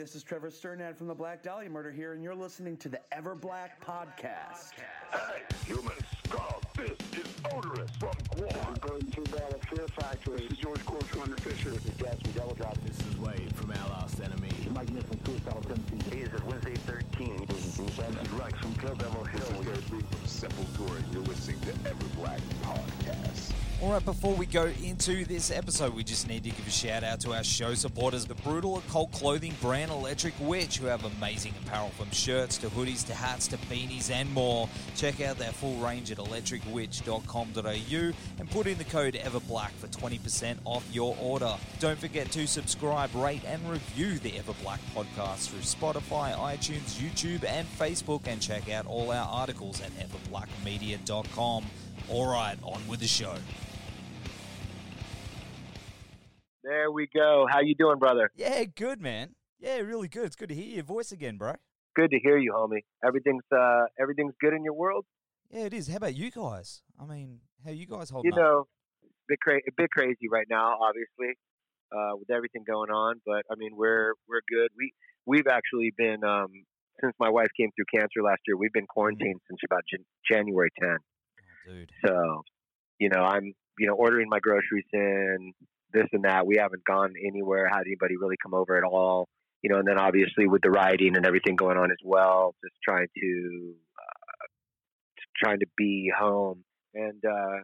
[0.00, 2.88] Hey, this is Trevor Strnad from the Black Dahlia Murder here, and you're listening to
[2.88, 4.70] the Ever Black Podcast.
[5.12, 6.00] Hey, humans,
[6.30, 8.80] Carl, this is Oderus from Gwar.
[8.80, 10.38] Going to Battle Fear Factory.
[10.38, 11.68] This is George Corpsegrinder Fisher.
[11.68, 14.48] This is Gas from This is Wade from Our Last Enemy.
[14.72, 16.10] Mike Nick from Suicidal Tendencies.
[16.10, 17.46] Hey, this is Wednesday 13.
[17.46, 19.40] This is Bruce This is Rex from Kill Devil Hill.
[19.40, 20.02] is Gary Blue.
[21.12, 23.52] You're listening to Ever Black Podcast.
[23.82, 27.02] All right, before we go into this episode, we just need to give a shout
[27.02, 31.54] out to our show supporters, the brutal occult clothing brand Electric Witch, who have amazing
[31.64, 34.68] apparel from shirts to hoodies to hats to beanies and more.
[34.96, 40.58] Check out their full range at electricwitch.com.au and put in the code EverBlack for 20%
[40.66, 41.54] off your order.
[41.78, 47.66] Don't forget to subscribe, rate, and review the Everblack podcast through Spotify, iTunes, YouTube, and
[47.78, 51.64] Facebook, and check out all our articles at everblackmedia.com.
[52.08, 53.34] All right, on with the show.
[56.62, 57.46] There we go.
[57.50, 58.30] How you doing, brother?
[58.36, 59.34] Yeah, good man.
[59.58, 60.24] Yeah, really good.
[60.24, 61.54] It's good to hear your voice again, bro.
[61.96, 62.84] Good to hear you, homie.
[63.04, 65.04] Everything's uh everything's good in your world.
[65.50, 65.88] Yeah, it is.
[65.88, 66.82] How about you guys?
[67.00, 68.66] I mean, how you guys holding You know,
[69.28, 71.36] bit cra- a bit crazy right now, obviously,
[71.92, 73.20] uh, with everything going on.
[73.26, 74.70] But I mean, we're we're good.
[74.76, 74.92] We
[75.26, 76.48] we've actually been um
[77.00, 78.56] since my wife came through cancer last year.
[78.56, 80.90] We've been quarantined since about Jan- January 10.
[80.90, 81.90] Oh, dude.
[82.04, 82.42] So,
[82.98, 85.52] you know, I'm you know ordering my groceries in,
[85.92, 86.46] this and that.
[86.46, 89.28] We haven't gone anywhere, had anybody really come over at all.
[89.62, 92.74] You know, and then obviously with the rioting and everything going on as well, just
[92.82, 94.46] trying to uh,
[95.42, 97.58] trying to be home and uh,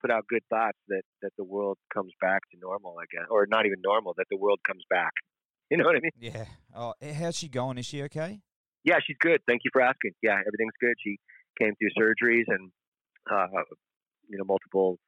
[0.00, 3.66] put out good thoughts that that the world comes back to normal, again, or not
[3.66, 5.12] even normal, that the world comes back.
[5.74, 6.12] You know what I mean?
[6.20, 6.44] Yeah.
[6.76, 7.78] Oh, how's she going?
[7.78, 8.38] Is she okay?
[8.84, 9.40] Yeah, she's good.
[9.48, 10.12] Thank you for asking.
[10.22, 10.94] Yeah, everything's good.
[11.02, 11.18] She
[11.60, 12.70] came through surgeries and
[13.28, 13.48] uh,
[14.28, 15.00] you know multiple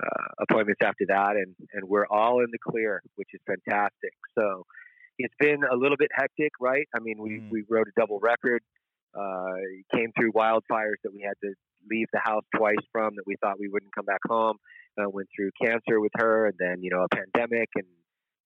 [0.00, 4.12] uh, appointments after that, and and we're all in the clear, which is fantastic.
[4.38, 4.64] So
[5.18, 6.86] it's been a little bit hectic, right?
[6.94, 7.50] I mean, we Mm.
[7.50, 8.62] we wrote a double record.
[9.12, 9.56] Uh,
[9.92, 11.52] came through wildfires that we had to
[11.90, 14.56] leave the house twice from that we thought we wouldn't come back home.
[14.96, 17.86] Uh, went through cancer with her, and then you know a pandemic, and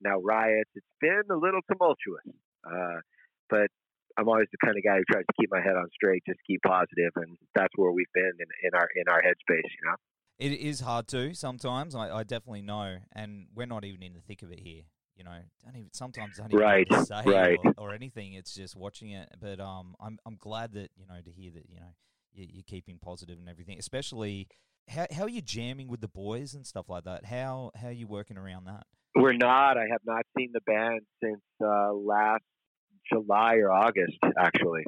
[0.04, 0.70] now riots.
[0.74, 2.24] It's been a little tumultuous,
[2.64, 3.00] uh,
[3.48, 3.68] but
[4.16, 6.38] I'm always the kind of guy who tries to keep my head on straight, just
[6.46, 9.96] keep positive, and that's where we've been in, in our in our headspace, you know.
[10.38, 11.94] It is hard to sometimes.
[11.94, 14.82] I, I definitely know, and we're not even in the thick of it here.
[15.16, 17.58] You know, don't even sometimes don't even Right, say right.
[17.78, 18.32] or, or anything.
[18.34, 19.28] It's just watching it.
[19.40, 21.94] But um, I'm I'm glad that you know to hear that you know
[22.32, 23.78] you, you're keeping positive and everything.
[23.78, 24.48] Especially
[24.88, 27.26] how how are you jamming with the boys and stuff like that?
[27.26, 28.86] How how are you working around that?
[29.14, 29.78] We're not.
[29.78, 32.42] I have not seen the band since uh, last
[33.12, 34.84] July or August, actually.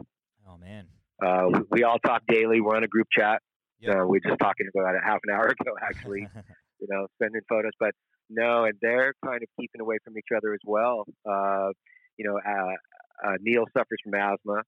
[0.48, 0.86] Oh man,
[1.24, 2.60] Uh, we, all talk daily.
[2.60, 3.40] We're on a group chat.
[3.80, 3.94] Yep.
[3.94, 6.26] Uh, we were just talking about it half an hour ago, actually.
[6.80, 7.92] you know, sending photos, but
[8.28, 11.04] no, and they're kind of keeping away from each other as well.
[11.28, 11.70] Uh,
[12.16, 14.62] you know, uh, uh, Neil suffers from asthma,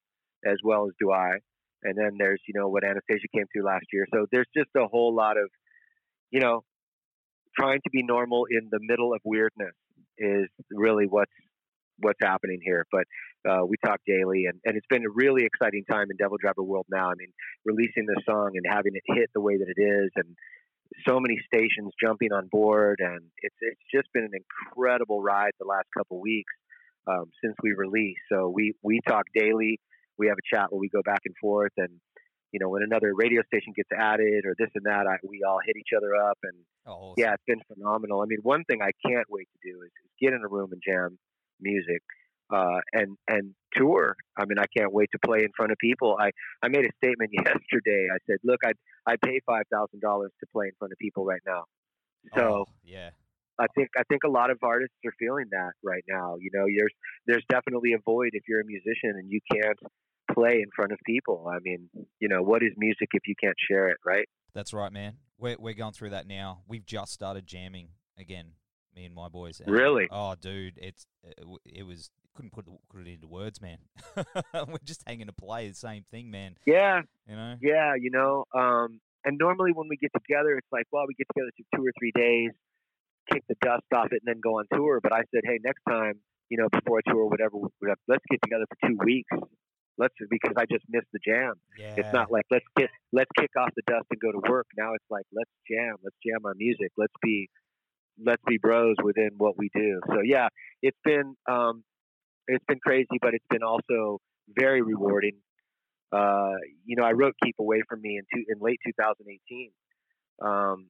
[0.46, 1.32] as well as do I.
[1.82, 4.06] And then there's, you know, what Anastasia came through last year.
[4.12, 5.48] So there's just a whole lot of,
[6.30, 6.64] you know,
[7.58, 9.74] trying to be normal in the middle of weirdness
[10.18, 11.32] is really what's
[12.00, 12.86] what's happening here.
[12.92, 13.04] But
[13.48, 16.62] uh, we talk daily, and, and it's been a really exciting time in Devil Driver
[16.62, 17.10] World now.
[17.10, 17.32] I mean,
[17.64, 20.36] releasing this song and having it hit the way that it is, and
[21.06, 25.66] so many stations jumping on board, and it's it's just been an incredible ride the
[25.66, 26.52] last couple weeks
[27.06, 28.20] um, since we released.
[28.30, 29.80] So we we talk daily.
[30.18, 32.00] We have a chat where we go back and forth, and
[32.52, 35.58] you know when another radio station gets added or this and that, I, we all
[35.64, 36.54] hit each other up, and
[36.86, 38.20] oh, yeah, it's been phenomenal.
[38.20, 40.70] I mean, one thing I can't wait to do is, is get in a room
[40.72, 41.18] and jam
[41.60, 42.02] music
[42.52, 44.16] uh, and and tour.
[44.38, 46.16] I mean, I can't wait to play in front of people.
[46.18, 46.30] I,
[46.62, 48.08] I made a statement yesterday.
[48.12, 48.72] I said, look, I
[49.06, 51.64] I pay five thousand dollars to play in front of people right now.
[52.34, 53.10] So oh, yeah,
[53.58, 56.36] I think I think a lot of artists are feeling that right now.
[56.40, 56.92] You know, there's
[57.26, 59.78] there's definitely a void if you're a musician and you can't
[60.32, 61.46] play in front of people.
[61.50, 61.88] I mean,
[62.20, 64.26] you know, what is music if you can't share it, right?
[64.54, 65.14] that's right, man.
[65.38, 66.62] We're we're going through that now.
[66.66, 67.88] We've just started jamming
[68.18, 68.52] again.
[68.96, 69.60] Me and my boys.
[69.60, 70.08] and- Really?
[70.10, 73.78] Oh, dude, it's it, it was couldn't put it, put it into words, man.
[74.54, 76.54] we're just hanging to play the same thing, man.
[76.66, 77.56] Yeah, You know.
[77.60, 81.26] Yeah, you know, um, and normally when we get together, it's like, well, we get
[81.34, 82.50] together for two or three days,
[83.30, 85.00] kick the dust off it, and then go on tour.
[85.02, 88.24] But I said, hey, next time you know, before a tour or whatever, we're let's
[88.30, 89.30] get together for two weeks.
[89.98, 91.54] Let's because I just missed the jam.
[91.78, 91.94] Yeah.
[91.96, 94.66] It's not like let's get let's kick off the dust and go to work.
[94.76, 97.48] Now it's like let's jam, let's jam our music, let's be
[98.24, 100.00] let's be bros within what we do.
[100.08, 100.48] So yeah,
[100.82, 101.82] it's been um,
[102.46, 104.18] it's been crazy, but it's been also
[104.58, 105.36] very rewarding.
[106.10, 109.70] Uh, you know, I wrote "Keep Away from Me" in two, in late 2018
[110.40, 110.88] um,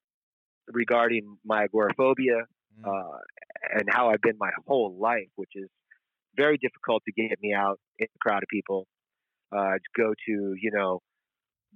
[0.73, 2.45] regarding my agoraphobia
[2.79, 2.87] Mm.
[2.89, 3.19] uh,
[3.73, 5.69] and how I've been my whole life, which is
[6.37, 8.87] very difficult to get me out in a crowd of people.
[9.51, 11.01] Uh, to go to, you know,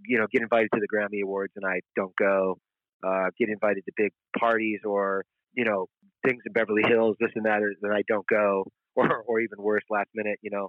[0.07, 2.59] you know, get invited to the Grammy Awards and I don't go.
[3.03, 5.25] Uh, get invited to big parties or
[5.55, 5.87] you know
[6.25, 8.65] things in Beverly Hills, this and that, and I don't go.
[8.95, 10.69] Or or even worse, last minute, you know,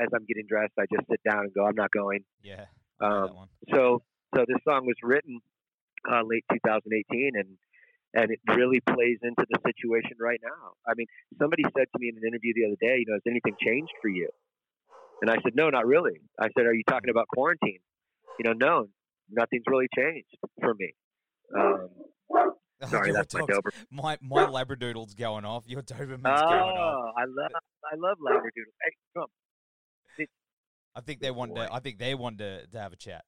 [0.00, 2.20] as I'm getting dressed, I just sit down and go, I'm not going.
[2.42, 2.64] Yeah.
[3.02, 4.00] Um, so
[4.34, 5.40] so this song was written
[6.08, 7.56] uh, late 2018 and
[8.12, 10.72] and it really plays into the situation right now.
[10.86, 11.06] I mean,
[11.38, 13.92] somebody said to me in an interview the other day, you know, has anything changed
[14.02, 14.28] for you?
[15.22, 16.20] And I said, no, not really.
[16.40, 17.78] I said, are you talking about quarantine?
[18.38, 18.88] You know, no,
[19.30, 20.26] nothing's really changed
[20.60, 20.92] for me.
[21.56, 21.88] Um,
[22.88, 23.70] sorry, that's my Dober.
[23.90, 25.64] My my labradoodle's going off.
[25.66, 26.94] Your Doberman's going off.
[26.94, 27.50] Oh, I love
[27.92, 28.72] I love Labradoodle.
[28.82, 30.26] Hey, come.
[30.94, 31.72] I think they want to.
[31.72, 33.24] I think they want to, to have a chat.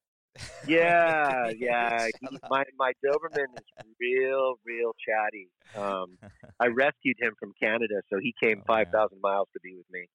[0.67, 2.07] Yeah, yeah.
[2.07, 5.49] he- my my Doberman is real, real chatty.
[5.75, 6.19] Um,
[6.61, 9.87] I rescued him from Canada, so he came Oh, five thousand miles to be with
[9.91, 10.07] me.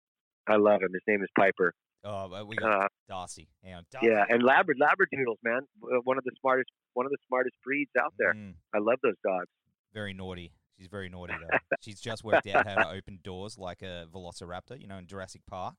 [0.48, 0.90] I love him.
[0.94, 1.74] His name is Piper.
[2.04, 3.48] Oh, we got Uh, on, Darcy.
[3.64, 7.92] yeah, and Labra Labradoodles, man, uh, one of the smartest one of the smartest breeds
[8.00, 8.34] out there.
[8.34, 9.48] Mm, I love those dogs.
[9.94, 10.54] very naughty.
[10.78, 11.58] She's very naughty though.
[11.82, 14.80] She's just worked out how to open doors like a Velociraptor.
[14.80, 15.76] You know, in Jurassic Park,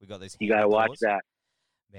[0.00, 0.36] we got those.
[0.40, 0.98] You gotta handle watch doors.
[1.02, 1.22] that.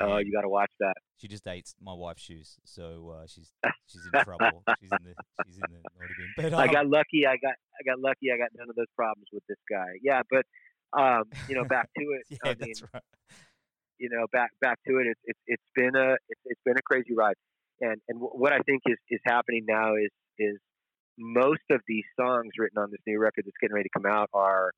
[0.02, 0.96] Oh, you gotta watch that.
[1.18, 3.52] She just dates my wife's shoes, so uh, she's
[3.88, 4.64] she's in trouble.
[4.82, 5.14] she's in the
[5.46, 6.34] she's in the naughty bin.
[6.36, 7.28] But I um, got lucky.
[7.28, 8.32] I got I got lucky.
[8.34, 9.98] I got none of those problems with this guy.
[10.02, 10.46] Yeah, but
[11.00, 12.26] um, you know, back to it.
[12.30, 13.04] yeah, I mean, that's right.
[14.00, 15.08] you know, back back to it.
[15.08, 17.36] It's it's it's been a it's, it's been a crazy ride,
[17.82, 20.58] and and wh- what I think is is happening now is is
[21.18, 24.30] most of these songs written on this new record that's getting ready to come out
[24.34, 24.72] are,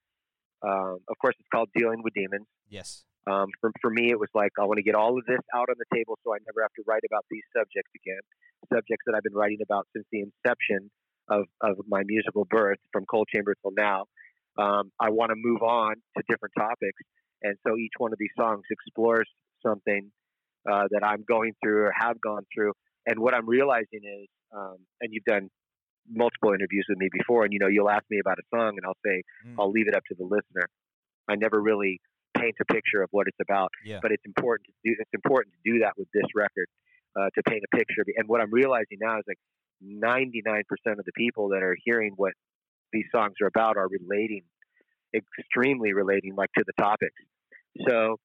[0.62, 3.06] um, of course, it's called "Dealing with Demons." Yes.
[3.28, 5.70] Um, for for me, it was like I want to get all of this out
[5.70, 8.22] on the table so I never have to write about these subjects again.
[8.72, 10.92] Subjects that I've been writing about since the inception
[11.30, 14.06] of of my musical birth, from Coal Chamber till now.
[14.58, 17.02] Um, I want to move on to different topics,
[17.42, 19.28] and so each one of these songs explores
[19.66, 20.12] something
[20.70, 22.74] uh, that I'm going through or have gone through.
[23.08, 25.50] And what I'm realizing is, um, and you've done
[26.10, 28.86] multiple interviews with me before, and you know, you'll ask me about a song, and
[28.86, 29.56] I'll say, Mm.
[29.60, 30.70] I'll leave it up to the listener.
[31.28, 32.00] I never really
[32.46, 34.00] paint a picture of what it's about, Yeah.
[34.02, 34.96] but it's important to do.
[35.00, 36.68] It's important to do that with this record
[37.18, 38.04] uh, to paint a picture.
[38.18, 39.40] And what I'm realizing now is like
[39.84, 40.62] 99%
[41.00, 42.34] of the people that are hearing what
[42.94, 44.44] these songs are about are relating,
[45.14, 47.16] extremely relating, like to the topics.
[47.88, 48.18] So,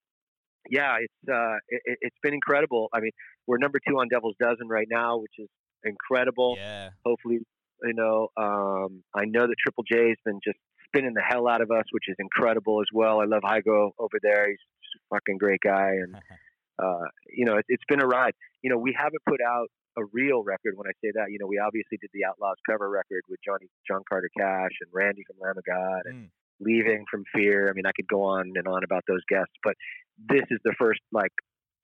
[0.69, 2.89] yeah, it's uh, it, it's been incredible.
[2.93, 3.13] I mean,
[3.47, 5.49] we're number two on Devil's Dozen right now, which is
[5.85, 6.55] incredible.
[6.59, 6.91] Yeah.
[7.05, 7.39] Hopefully,
[7.83, 10.59] you know, um, I know that Triple J's been just
[10.91, 13.21] spinning the hell out of us, which is incredible as well.
[13.21, 14.59] I love Hygo over there; he's
[14.97, 16.15] a fucking great guy, and
[16.83, 18.35] uh, you know, it, it's been a ride.
[18.63, 20.75] You know, we haven't put out a real record.
[20.77, 23.67] When I say that, you know, we obviously did the Outlaws cover record with Johnny
[23.89, 26.31] John Carter Cash and Randy from Lamb of God and Mm.
[26.63, 27.71] Leaving from Fear.
[27.71, 29.75] I mean, I could go on and on about those guests, but
[30.19, 31.33] this is the first like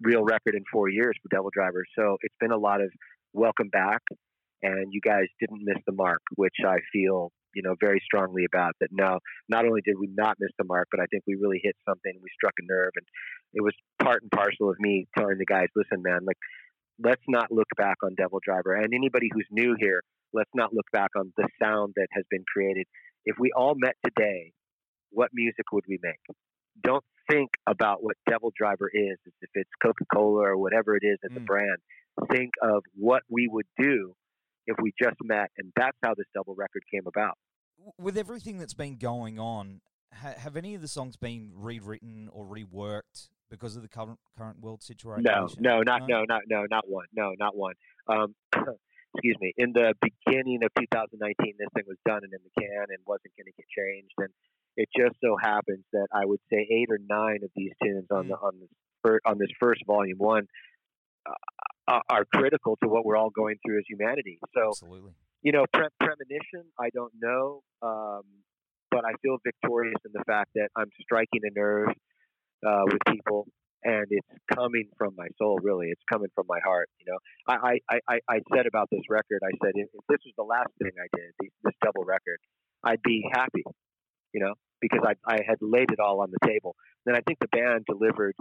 [0.02, 1.84] real record in four years for Devil Driver.
[1.98, 2.90] So it's been a lot of
[3.32, 4.02] welcome back,
[4.62, 8.72] and you guys didn't miss the mark, which I feel you know very strongly about.
[8.80, 11.60] That no, not only did we not miss the mark, but I think we really
[11.62, 12.12] hit something.
[12.22, 13.06] We struck a nerve, and
[13.54, 16.38] it was part and parcel of me telling the guys, listen, man, like
[17.02, 20.86] let's not look back on Devil Driver, and anybody who's new here, let's not look
[20.92, 22.86] back on the sound that has been created.
[23.24, 24.52] If we all met today,
[25.10, 26.20] what music would we make?
[26.82, 31.02] Don't think about what Devil Driver is, as if it's Coca Cola or whatever it
[31.02, 31.46] is as a Mm.
[31.46, 31.78] brand.
[32.30, 34.14] Think of what we would do
[34.66, 37.38] if we just met, and that's how this double record came about.
[37.98, 39.80] With everything that's been going on,
[40.12, 44.60] ha- have any of the songs been rewritten or reworked because of the current current
[44.60, 45.24] world situation?
[45.24, 47.06] No, no, not no, not no, not one.
[47.14, 47.74] No, not one.
[48.08, 48.34] Um,
[49.14, 49.52] excuse me.
[49.56, 53.32] In the beginning of 2019, this thing was done and in the can and wasn't
[53.36, 54.14] going to get changed.
[54.18, 54.28] And
[54.76, 58.28] it just so happens that I would say eight or nine of these tunes on
[58.28, 58.68] the on this
[59.04, 60.46] fir- on this first volume one
[61.26, 61.32] uh,
[61.88, 64.38] are- are critical to what we're all going through as humanity.
[64.54, 65.12] So Absolutely.
[65.42, 68.22] You know, pre- premonition, I don't know, um,
[68.90, 71.88] but I feel victorious in the fact that I'm striking a nerve
[72.66, 73.46] uh, with people,
[73.84, 75.58] and it's coming from my soul.
[75.62, 76.88] Really, it's coming from my heart.
[76.98, 80.18] You know, I I, I, I said about this record, I said if, if this
[80.24, 82.38] was the last thing I did, this, this double record,
[82.84, 83.64] I'd be happy.
[84.32, 86.76] You know, because I, I had laid it all on the table.
[87.06, 88.34] Then I think the band delivered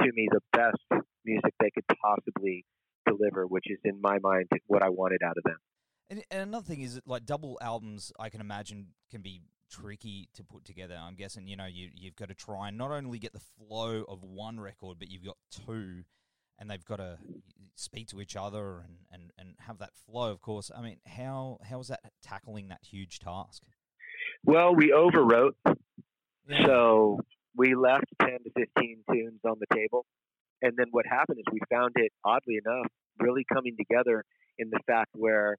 [0.00, 2.64] to me the best music they could possibly
[3.06, 5.58] deliver, which is in my mind what I wanted out of them.
[6.10, 10.28] And, and another thing is that like double albums, I can imagine can be tricky
[10.34, 10.98] to put together.
[11.00, 14.04] I'm guessing you know you you've got to try and not only get the flow
[14.08, 16.02] of one record, but you've got two,
[16.58, 17.18] and they've got to
[17.76, 20.32] speak to each other and, and, and have that flow.
[20.32, 23.62] Of course, I mean how how was that tackling that huge task?
[24.44, 25.52] Well, we overwrote,
[26.48, 26.66] Yeah.
[26.66, 27.20] so
[27.56, 30.06] we left ten to fifteen tunes on the table,
[30.60, 32.86] and then what happened is we found it oddly enough
[33.20, 34.24] really coming together
[34.58, 35.56] in the fact where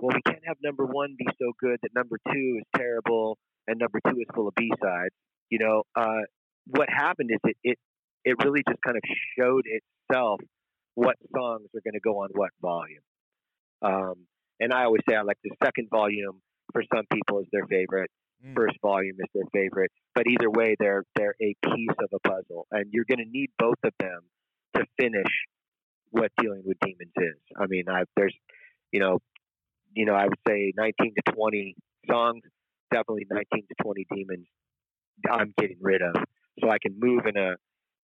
[0.00, 3.38] well we can't have number one be so good that number two is terrible
[3.70, 5.14] and number two is full of B sides.
[5.48, 6.22] You know, uh,
[6.66, 7.78] what happened is it, it
[8.24, 9.02] it really just kind of
[9.38, 10.40] showed itself
[10.94, 13.02] what songs are going to go on what volume.
[13.82, 14.26] Um,
[14.58, 16.42] and I always say I like the second volume
[16.72, 18.10] for some people is their favorite.
[18.44, 18.54] Mm.
[18.54, 22.66] First volume is their favorite, but either way, they're they're a piece of a puzzle,
[22.70, 24.20] and you're going to need both of them
[24.76, 25.32] to finish
[26.10, 27.38] what dealing with demons is.
[27.56, 28.34] I mean, I, there's,
[28.92, 29.18] you know,
[29.94, 31.74] you know, I would say 19 to 20
[32.08, 32.42] songs,
[32.90, 34.46] definitely 19 to 20 demons.
[35.30, 36.14] I'm getting rid of,
[36.60, 37.54] so I can move in a,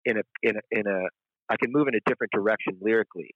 [0.05, 1.07] in a, in a, in a,
[1.49, 3.29] I can move in a different direction lyrically,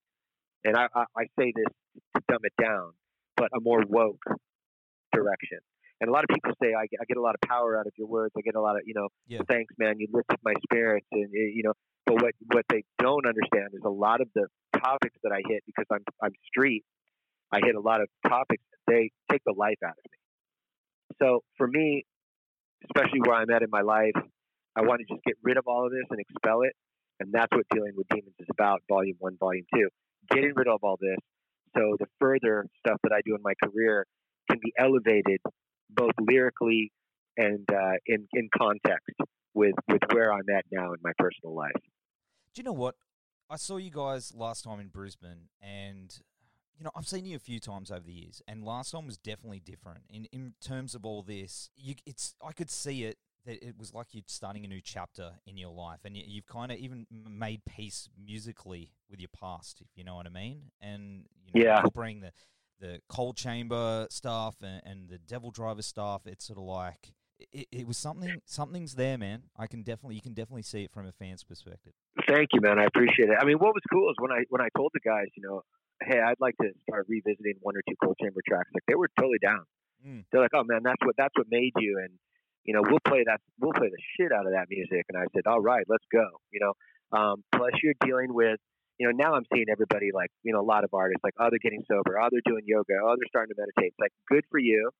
[0.65, 1.73] and I, I, I say this
[2.15, 2.91] to dumb it down,
[3.37, 4.21] but a more woke
[5.13, 5.59] direction.
[6.01, 7.91] And a lot of people say I, I get a lot of power out of
[7.97, 8.33] your words.
[8.37, 9.39] I get a lot of, you know, Yeah.
[9.49, 9.95] thanks, man.
[9.99, 11.73] You lifted my spirits, and eh, you know.
[12.05, 14.47] But what what they don't understand is a lot of the
[14.81, 16.83] topics that I hit because I'm I'm street.
[17.51, 18.63] I hit a lot of topics.
[18.87, 20.17] They take the life out of me.
[21.21, 22.05] So for me,
[22.85, 24.15] especially where I'm at in my life,
[24.75, 26.73] I want to just get rid of all of this and expel it.
[27.19, 28.81] And that's what dealing with demons is about.
[28.87, 29.89] Volume one, volume two,
[30.31, 31.17] getting rid of all this.
[31.75, 34.05] So the further stuff that I do in my career
[34.49, 35.41] can be elevated
[35.89, 36.91] both lyrically
[37.37, 39.15] and uh, in in context
[39.53, 41.71] with with where I'm at now in my personal life.
[42.53, 42.95] Do you know what?
[43.49, 46.15] I saw you guys last time in Brisbane, and
[46.79, 49.17] you know I've seen you a few times over the years, and last time was
[49.17, 51.69] definitely different in in terms of all this.
[51.75, 55.33] You, it's I could see it that it was like you're starting a new chapter
[55.45, 59.81] in your life, and you, you've kind of even made peace musically with your past,
[59.81, 61.77] if you know what I mean, and you know, Yeah.
[61.77, 62.31] incorporating the
[62.79, 66.21] the Coal Chamber stuff and, and the devil driver stuff.
[66.25, 67.13] It's sort of like.
[67.53, 68.41] It, it was something.
[68.45, 69.43] Something's there, man.
[69.57, 71.93] I can definitely, you can definitely see it from a fan's perspective.
[72.27, 72.77] Thank you, man.
[72.79, 73.37] I appreciate it.
[73.41, 75.61] I mean, what was cool is when I when I told the guys, you know,
[76.03, 78.69] hey, I'd like to start revisiting one or two Coal Chamber tracks.
[78.73, 79.65] Like they were totally down.
[80.05, 80.23] Mm.
[80.31, 82.13] They're like, oh man, that's what that's what made you, and
[82.63, 85.05] you know, we'll play that we'll play the shit out of that music.
[85.09, 86.25] And I said, all right, let's go.
[86.51, 88.59] You know, um, plus you're dealing with.
[88.99, 91.47] You know, now I'm seeing everybody like, you know, a lot of artists like, oh,
[91.49, 93.93] they're getting sober, oh, they're doing yoga, oh, they're starting to meditate.
[93.95, 94.91] It's like, good for you.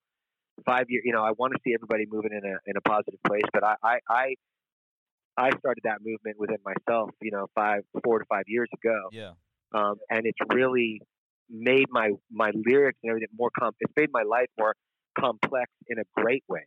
[0.64, 3.20] Five year, you know, I want to see everybody moving in a in a positive
[3.26, 4.34] place, but I I I,
[5.36, 9.32] I started that movement within myself, you know, five, four to five years ago, Yeah.
[9.74, 11.00] Um, and it's really
[11.50, 13.72] made my my lyrics and everything more com.
[13.80, 14.74] It's made my life more
[15.18, 16.64] complex in a great way,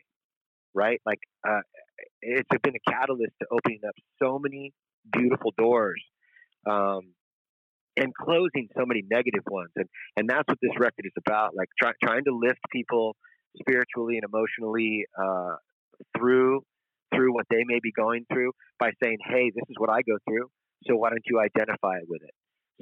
[0.73, 0.99] right?
[1.05, 1.61] Like, uh,
[2.21, 4.73] it's been a catalyst to opening up so many
[5.11, 6.01] beautiful doors,
[6.69, 7.13] um,
[7.95, 11.55] and closing so many negative ones, and and that's what this record is about.
[11.55, 13.15] Like, try, trying to lift people
[13.59, 15.55] spiritually and emotionally uh,
[16.17, 16.63] through
[17.15, 20.17] through what they may be going through by saying, "Hey, this is what I go
[20.27, 20.47] through.
[20.87, 22.33] So why don't you identify with it?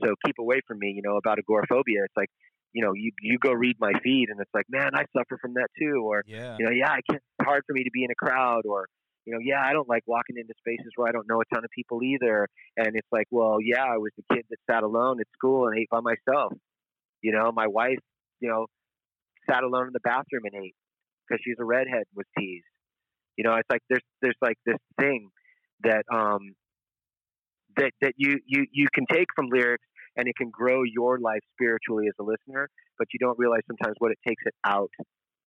[0.04, 2.04] So keep away from me." You know about agoraphobia.
[2.06, 2.30] It's like,
[2.74, 5.54] you know, you you go read my feed, and it's like, man, I suffer from
[5.56, 6.04] that too.
[6.06, 6.58] Or Yeah.
[6.60, 7.22] you know, yeah, I can't.
[7.40, 8.66] It's hard for me to be in a crowd.
[8.66, 8.88] Or
[9.26, 11.64] you know, yeah, I don't like walking into spaces where I don't know a ton
[11.64, 12.48] of people either.
[12.78, 15.78] And it's like, well, yeah, I was the kid that sat alone at school and
[15.78, 16.54] ate by myself.
[17.22, 18.00] You know, my wife,
[18.40, 18.66] you know,
[19.50, 20.76] sat alone in the bathroom and ate
[21.28, 22.66] because she's a redhead and was teased.
[23.38, 25.30] You know, it's like there's there's like this thing
[25.84, 26.54] that um
[27.78, 29.86] that that you you you can take from lyrics
[30.18, 33.96] and it can grow your life spiritually as a listener, but you don't realize sometimes
[34.00, 34.92] what it takes it out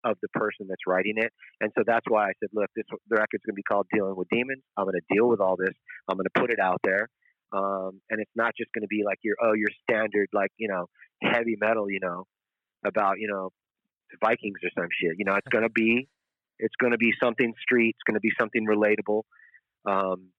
[0.04, 1.32] of the person that's writing it.
[1.60, 4.16] And so that's why I said, look, this the record's going to be called "Dealing
[4.16, 5.74] with Demons." I'm going to deal with all this.
[6.08, 7.08] I'm going to put it out there,
[7.52, 10.68] um, and it's not just going to be like your oh your standard like you
[10.68, 10.86] know
[11.22, 12.24] heavy metal, you know,
[12.84, 13.50] about you know
[14.22, 15.16] Vikings or some shit.
[15.18, 16.08] You know, it's going to be
[16.58, 17.96] it's going to be something street.
[17.96, 19.22] It's going to be something relatable.
[19.86, 20.30] Um,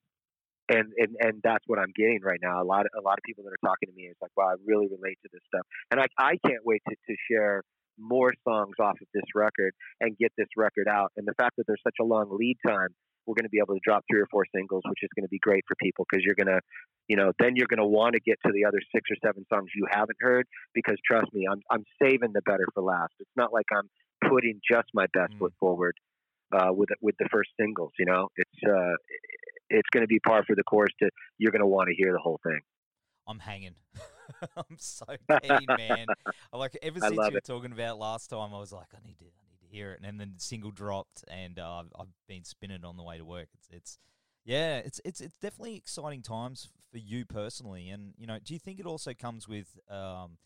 [0.70, 2.62] and, and and that's what I'm getting right now.
[2.62, 4.50] A lot of a lot of people that are talking to me is like, wow,
[4.52, 7.64] I really relate to this stuff, and I I can't wait to, to share
[8.00, 11.12] more songs off of this record and get this record out.
[11.18, 12.90] And the fact that there's such a long lead time,
[13.26, 15.30] we're going to be able to drop three or four singles, which is going to
[15.30, 16.62] be great for people because you're going to,
[17.08, 19.46] you know, then you're going to want to get to the other six or seven
[19.52, 20.46] songs you haven't heard
[20.76, 23.14] because trust me, I'm I'm saving the better for last.
[23.20, 23.90] It's not like I'm
[24.30, 25.40] putting just my best Mm.
[25.40, 25.96] foot forward.
[26.56, 27.92] uh, with with the first singles.
[28.00, 28.96] You know, it's uh,
[29.70, 30.92] it's going to be par for the course.
[31.02, 32.60] To you're going to want to hear the whole thing.
[33.28, 33.76] I'm hanging.
[34.58, 35.06] I'm so
[35.42, 36.06] keen, man.
[36.54, 37.44] Like ever since you were it.
[37.44, 40.00] talking about last time, I was like, I need to, I need to hear it.
[40.04, 43.26] And then the single dropped, and uh, I've- I've been spinning on the way to
[43.26, 43.50] work.
[43.54, 44.00] It's, it's,
[44.46, 47.90] yeah, it's, it's, it's definitely exciting times for you personally.
[47.90, 50.38] And you know, do you think it also comes with um,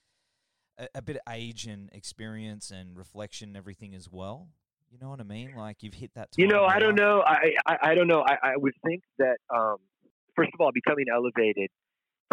[0.77, 4.49] a, a bit of age and experience and reflection, and everything as well?
[4.91, 5.53] You know what I mean?
[5.55, 6.29] Like you've hit that.
[6.37, 7.23] You know, I don't know.
[7.25, 8.23] I, I I don't know.
[8.27, 9.77] I, I would think that um,
[10.35, 11.69] first of all, becoming elevated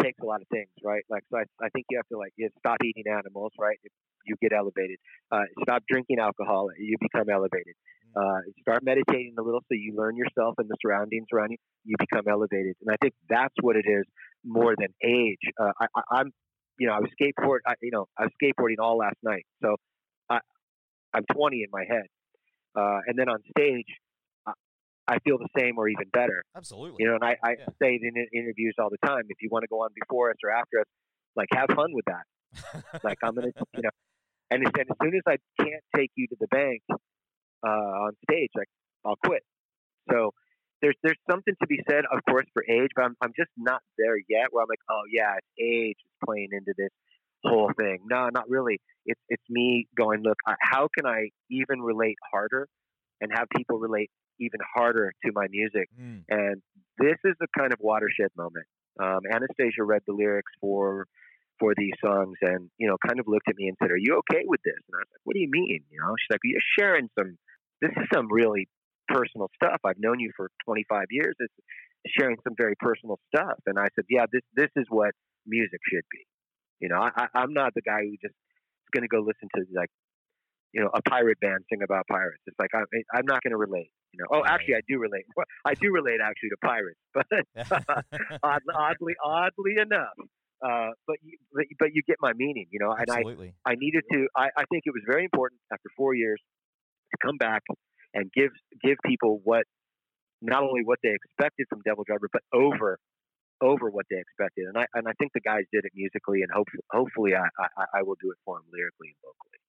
[0.01, 1.03] takes a lot of things, right?
[1.09, 3.77] Like, so I, I think you have to like you stop eating animals, right?
[3.83, 3.91] If
[4.25, 4.97] you get elevated.
[5.31, 6.69] Uh, stop drinking alcohol.
[6.77, 7.75] You become elevated.
[8.15, 11.57] Uh, start meditating a little so you learn yourself and the surroundings around you.
[11.85, 14.03] You become elevated, and I think that's what it is
[14.43, 15.39] more than age.
[15.59, 16.31] Uh, I, I, I'm,
[16.79, 17.59] you know, I was skateboard.
[17.67, 19.75] I, you know, I was skateboarding all last night, so
[20.29, 20.39] I,
[21.13, 22.07] I'm 20 in my head,
[22.75, 23.87] uh, and then on stage,
[25.07, 26.43] I, feel the same or even better.
[26.55, 26.97] Absolutely.
[26.99, 27.65] You know, and I, I Yeah.
[27.81, 29.23] say it in in interviews all the time.
[29.29, 30.85] If you want to go on before us or after us,
[31.35, 32.25] like have fun with that.
[33.03, 33.89] Like I'm gonna, you know,
[34.51, 36.81] and as, and as soon as I can't take you to the bank
[37.65, 38.67] uh, on stage, like
[39.05, 39.43] I'll quit.
[40.11, 40.31] So
[40.81, 43.81] there's there's something to be said, of course, for age, but I'm I'm just not
[43.97, 44.47] there yet.
[44.51, 46.89] Where I'm like, oh yeah, it's age is playing into this
[47.45, 47.99] whole thing.
[48.09, 48.79] No, not really.
[49.05, 52.67] It's it's me going, look, how can I even relate harder
[53.21, 55.89] and have people relate even harder to my music?
[55.99, 56.23] Mm.
[56.29, 56.61] And
[56.97, 58.65] this is the kind of watershed moment.
[59.01, 61.05] Um, Anastasia read the lyrics for
[61.59, 64.21] for these songs, and you know, kind of looked at me and said, "Are you
[64.23, 66.41] okay with this?" And I was like, "What do you mean?" You know, she's like,
[66.43, 67.37] "You're sharing some.
[67.81, 68.67] This is some really
[69.07, 69.79] personal stuff.
[69.85, 71.35] I've known you for 25 years.
[71.39, 71.53] It's
[72.17, 75.11] sharing some very personal stuff." And I said, "Yeah, this this is what
[75.45, 76.25] music should be.
[76.79, 79.47] You know, I, I, I'm not the guy who just is going to go listen
[79.55, 79.89] to like."
[80.71, 82.43] You know, a pirate band sing about pirates.
[82.45, 82.81] It's like I,
[83.17, 83.89] I'm not going to relate.
[84.13, 84.37] You know.
[84.37, 84.51] Oh, Right.
[84.53, 85.25] actually, I do relate.
[85.65, 87.25] I do relate actually to pirates, but
[88.43, 90.13] oddly, oddly, oddly enough.
[90.63, 92.91] Uh, but you, but, but you get my meaning, you know.
[92.91, 93.53] And I, Absolutely.
[93.65, 94.27] I needed to.
[94.35, 96.39] I, I think it was very important after four years
[97.11, 97.63] to come back
[98.13, 98.51] and give
[98.83, 99.63] give people what
[100.41, 102.99] not only what they expected from Devil Driver, but over
[103.61, 104.67] over what they expected.
[104.67, 107.99] And I and I think the guys did it musically, and hopefully hopefully I, I,
[107.99, 109.59] I will do it for them lyrically and vocally.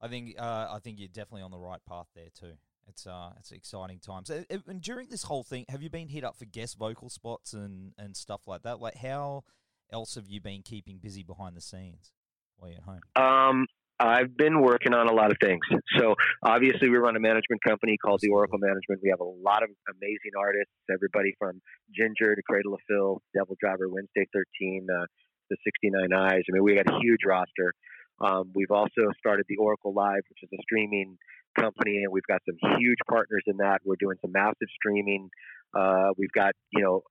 [0.00, 2.54] I think uh, I think you're definitely on the right path there too.
[2.86, 4.30] It's uh, it's exciting times.
[4.30, 7.52] Uh, And during this whole thing, have you been hit up for guest vocal spots
[7.52, 8.80] and and stuff like that?
[8.80, 9.44] Like, how
[9.92, 12.12] else have you been keeping busy behind the scenes
[12.56, 13.00] while you're at home?
[13.16, 13.66] Um,
[14.00, 15.60] I've been working on a lot of things.
[15.98, 19.00] So obviously, we run a management company called the Oracle Management.
[19.02, 20.72] We have a lot of amazing artists.
[20.92, 21.60] Everybody from
[21.94, 25.06] Ginger to Cradle of Filth, Devil Driver, Wednesday Thirteen, uh,
[25.50, 26.42] the Sixty Nine Eyes.
[26.48, 27.74] I mean, we got a huge roster.
[28.20, 31.16] Um, we've also started the Oracle Live, which is a streaming
[31.58, 33.80] company, and we've got some huge partners in that.
[33.84, 35.28] We're doing some massive streaming.
[35.76, 37.02] Uh, we've got, you know,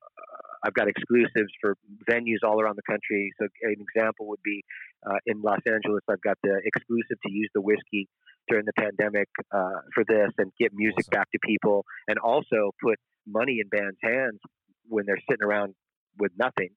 [0.64, 1.76] I've got exclusives for
[2.10, 3.32] venues all around the country.
[3.40, 4.64] So an example would be
[5.06, 6.02] uh, in Los Angeles.
[6.10, 8.08] I've got the exclusive to use the Whisky
[8.50, 11.20] during the pandemic uh, for this and get music Awesome.
[11.20, 14.40] back to people, and also put money in bands' hands
[14.88, 15.76] when they're sitting around
[16.18, 16.70] with nothing,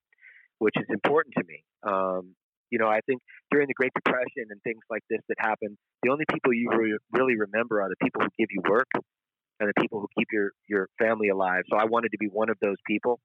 [0.58, 1.62] which is important to me.
[1.82, 2.34] Um,
[2.70, 6.10] you know, I think during the Great Depression and things like this that happened, the
[6.10, 8.88] only people you re- really remember are the people who give you work
[9.58, 11.62] and the people who keep your your family alive.
[11.70, 13.20] So I wanted to be one of those people,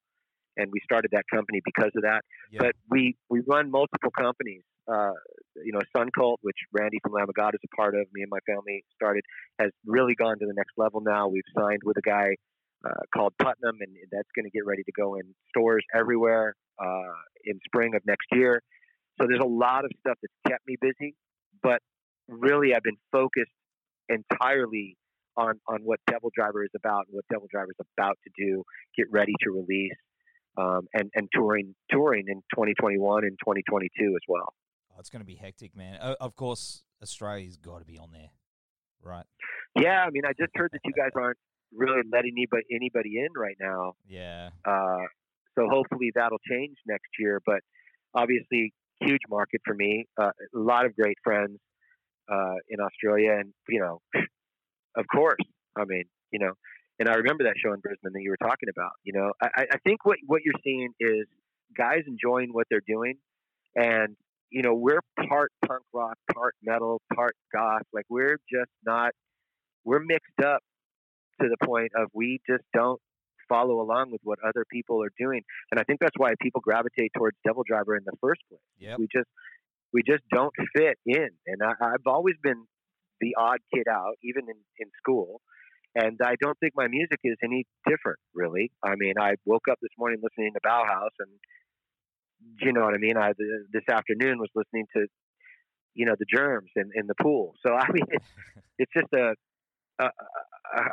[0.58, 2.22] and we started that company because of that.
[2.52, 2.60] Yeah.
[2.63, 4.63] But we we run multiple companies.
[4.88, 5.18] Uh,
[5.63, 8.22] you know, Sun Cult, which Randy from Lamb of God is a part of, me
[8.22, 9.24] and my family started,
[9.60, 11.28] has really gone to the next level now.
[11.28, 12.36] We've signed with a guy
[12.86, 17.18] uh, called Putnam, and that's going to get ready to go in stores everywhere uh,
[17.46, 18.62] in spring of next year.
[19.20, 21.15] So there's a lot of stuff that's kept me busy,
[21.63, 21.80] but
[22.28, 23.52] really I've been focused
[24.10, 24.98] entirely
[25.38, 28.63] on on what Devil Driver is about and what Devil Driver is about to do,
[28.98, 29.98] get ready to release,
[30.58, 34.54] um, and and touring touring in 2021 and 2022 as well.
[34.91, 35.98] Oh, it's going to be hectic, man.
[35.98, 38.32] Of course, Australia's got to be on there,
[39.04, 39.26] right?
[39.78, 41.38] Yeah, I mean I just heard that you guys aren't
[41.74, 43.94] really letting anybody anybody in right now.
[44.08, 44.50] Yeah.
[44.65, 45.04] Uh,
[45.58, 47.41] so hopefully that'll change next year.
[47.46, 47.60] But
[48.13, 50.06] obviously, huge market for me.
[50.20, 51.58] Uh, a lot of great friends
[52.32, 54.02] uh, in Australia, and you know,
[54.98, 55.38] of course,
[55.78, 56.54] I mean, you know,
[56.99, 58.91] and I remember that show in Brisbane that you were talking about.
[59.03, 61.25] You know, I, I- think what what you're seeing is
[61.77, 63.15] guys enjoying what they're doing,
[63.75, 64.15] and
[64.49, 67.84] you know, we're part punk rock, part metal, part goth.
[67.93, 69.12] Like we're just not.
[69.84, 70.63] We're mixed up
[71.41, 72.99] to the point of we just don't
[73.47, 75.41] follow along with what other people are doing.
[75.71, 78.62] And I think that's why people gravitate towards Devil Driver in the first place.
[78.79, 78.99] Yep.
[78.99, 79.27] We just
[79.93, 81.29] we just don't fit in.
[81.47, 82.65] And I, I've always been
[83.21, 85.41] the odd kid out, even in, in school.
[85.95, 88.71] And I don't think my music is any different, really.
[88.84, 91.31] I mean, I woke up this morning listening to Bauhaus, and
[92.60, 93.17] you know what I mean.
[93.17, 93.31] I
[93.71, 95.08] this afternoon was listening to,
[95.93, 97.53] you know, the Germs in, in the pool.
[97.65, 98.25] So I mean, it's
[98.79, 99.34] it's just a,
[100.03, 100.10] a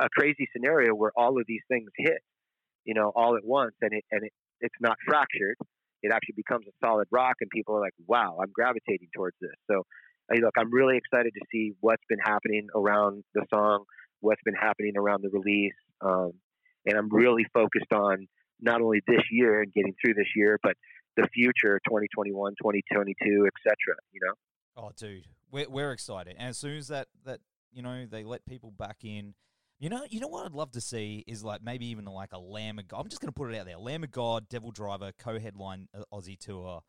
[0.02, 2.22] a crazy scenario where all of these things hit,
[2.84, 5.56] you know, all at once, and it and it it's not fractured.
[6.04, 9.54] It actually becomes a solid rock, and people are like, "Wow, I'm gravitating towards this."
[9.68, 9.82] So,
[10.32, 13.84] hey, look, I'm really excited to see what's been happening around the song,
[14.22, 16.32] what's been happening around the release, um,
[16.86, 18.26] and I'm really focused on
[18.60, 20.74] not only this year and getting through this year, but
[21.16, 23.76] the future, 2021, 2022, etc.
[24.12, 24.34] You know.
[24.76, 27.40] Oh, dude, we're we're excited, and as soon as that that
[27.72, 29.34] you know they let people back in.
[29.78, 32.38] You know, you know what I'd love to see is like maybe even like a
[32.38, 33.00] Lamb of God.
[33.00, 36.04] I'm just going to put it out there: Lamb of God, Devil Driver, co-headline uh,
[36.14, 36.82] Aussie tour.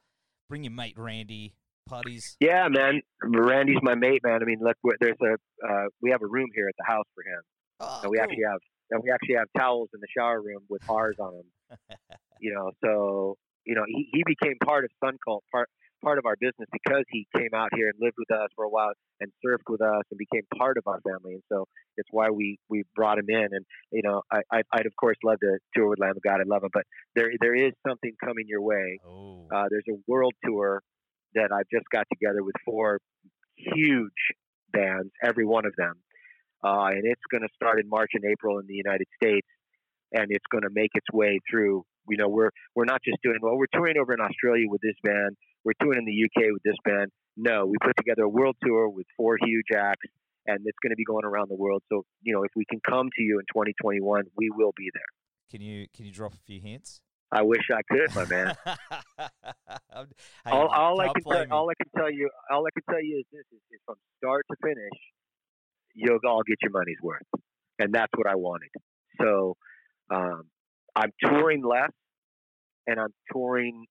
[0.48, 1.56] Bring your mate Randy.
[1.94, 2.36] Parties.
[2.40, 3.02] Yeah, man.
[3.22, 4.40] Randy's my mate, man.
[4.42, 5.34] I mean, look, there's a
[5.68, 7.42] uh, we have a room here at the house for him,
[7.82, 8.24] Oh, and we cool.
[8.24, 8.60] actually have
[8.92, 11.78] and we actually have towels in the shower room with R's on them.
[12.40, 15.70] you know, so you know he, he became part of Sun Cult, part
[16.02, 18.70] part of our business because he came out here and lived with us for a
[18.70, 18.92] while
[19.22, 21.34] and surfed with us and became part of our family.
[21.36, 21.66] And so
[21.98, 23.48] it's why we we brought him in.
[23.52, 26.40] And you know, I I'd, I'd of course love to tour with Lamb of God.
[26.40, 26.84] I love him, but
[27.16, 29.00] there there is something coming your way.
[29.06, 30.82] Oh, Uh, there's a world tour
[31.36, 33.00] that I've just got together with four
[33.56, 34.12] huge
[34.72, 35.94] bands, every one of them,
[36.64, 39.48] uh, and it's going to start in March and April in the United States,
[40.12, 41.84] and it's going to make its way through.
[42.10, 43.58] You know, we're we're not just doing well.
[43.58, 45.36] We're touring over in Australia with this band.
[45.64, 47.12] We're touring in the UK with this band.
[47.38, 50.08] No, we put together a world tour with four huge acts,
[50.46, 51.82] and it's going to be going around the world.
[51.90, 55.02] So, you know, if we can come to you in 2021, we will be there.
[55.50, 57.02] can you can you drop a few hints?
[57.34, 58.56] I wish I could, my man.
[60.46, 61.52] All, all I can tell, you.
[61.52, 63.96] all I can tell you, all I can tell you is this: is, is from
[64.18, 65.00] start to finish,
[65.96, 67.22] you'll all get your money's worth,
[67.80, 68.70] and that's what I wanted.
[69.22, 69.56] So,
[70.10, 70.44] um,
[70.96, 71.92] I'm touring less,
[72.88, 73.86] and I'm touring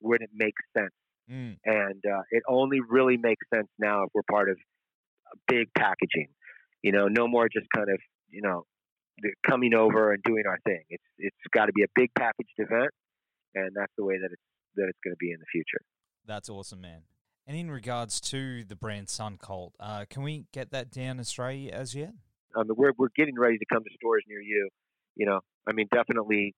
[0.00, 0.92] when it makes sense,
[1.30, 4.56] Mm, and uh, it only really makes sense now if we're part of
[5.46, 6.28] big packaging.
[6.82, 7.98] You know, no more just kind of
[8.30, 8.64] you know
[9.46, 10.82] coming over and doing our thing.
[10.90, 12.90] It's it's got to be a big packaged event,
[13.54, 14.42] and that's the way that it's
[14.76, 15.80] that it's going to be in the future.
[16.26, 17.02] that's awesome, man.
[17.46, 21.72] And in regards to the brand Sun Cult, uh, can we get that down Australia
[21.72, 22.12] as yet?
[22.54, 24.68] I mean, we're we're getting ready to come to stores near you.
[25.16, 26.54] You know, I mean, definitely,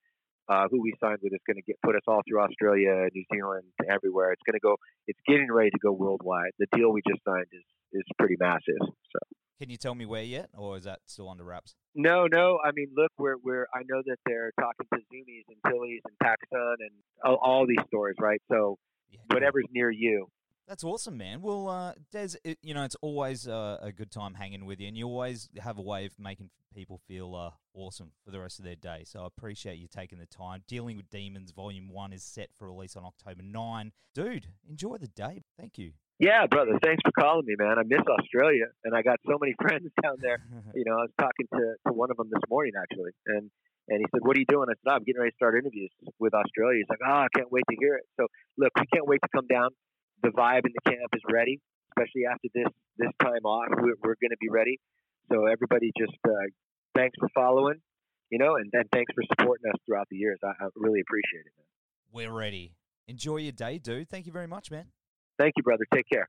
[0.49, 3.25] uh, who we signed with is going to get put us all through Australia, New
[3.33, 4.33] Zealand, everywhere.
[4.33, 4.77] It's going to go.
[5.07, 6.51] It's getting ready to go worldwide.
[6.59, 8.81] The deal we just signed is is pretty massive.
[8.81, 9.19] So
[9.61, 11.77] Can you tell me where yet, or is that still under wraps?
[11.95, 12.59] No, no.
[12.65, 13.67] I mean, look, we're we're.
[13.75, 16.91] I know that they're talking to Zumiez and Tilly's and PacSun and
[17.25, 18.41] all, all these stores, right?
[18.51, 18.79] So
[19.11, 20.29] Yeah, whatever's near you.
[20.69, 21.43] That's awesome, man.
[21.43, 24.87] Well, uh, Dez, it, you know, it's always uh, a good time hanging with you,
[24.87, 28.61] and you always have a way of making people feel uh, awesome for the rest
[28.61, 29.03] of their day.
[29.05, 30.63] So I appreciate you taking the time.
[30.69, 33.93] Dealing with Demons Volume 1 is set for release on October 9.
[34.15, 35.43] Dude, enjoy the day.
[35.59, 35.93] Thank you.
[36.21, 36.77] Yeah, brother.
[36.85, 37.81] Thanks for calling me, man.
[37.81, 40.45] I miss Australia, and I got so many friends down there.
[40.77, 43.51] you know, I was talking to, to one of them this morning actually, and
[43.89, 45.57] and he said, "What are you doing?" I said, oh, "I'm getting ready to start
[45.57, 48.29] interviews with Australia." He's like, "Oh, I can't wait to hear it." So
[48.61, 49.73] look, we can't wait to come down.
[50.23, 51.59] The vibe in the camp is ready,
[51.97, 52.69] especially after this
[53.01, 53.73] this time off.
[53.73, 54.79] We're, we're going to be ready.
[55.33, 56.53] So everybody, just uh,
[56.95, 57.81] thanks for following,
[58.29, 60.39] you know, and, and thanks for supporting us throughout the years.
[60.45, 61.53] I, I really appreciate it.
[61.57, 61.65] Man.
[62.13, 62.77] We're ready.
[63.09, 64.11] Enjoy your day, dude.
[64.11, 64.87] Thank you very much, man.
[65.41, 65.87] Thank you, brother.
[65.95, 66.29] Take care.